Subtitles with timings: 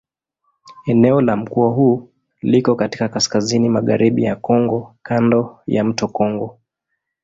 [0.85, 2.09] Eneo la mkoa huu
[2.41, 6.59] liko katika kaskazini-magharibi ya Kongo kando ya mto Kongo.